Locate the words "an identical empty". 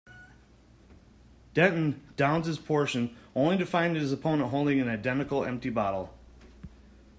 4.79-5.69